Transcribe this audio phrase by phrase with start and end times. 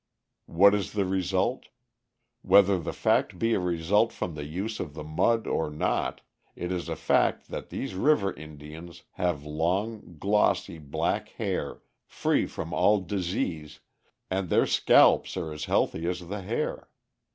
[0.47, 1.67] What is the result?
[2.41, 6.21] Whether the fact be a result from the use of the mud or not,
[6.55, 12.73] it is a fact that these river Indians have long, glossy black hair free from
[12.73, 13.81] all disease,
[14.27, 16.89] and their scalps are as healthy as the hair.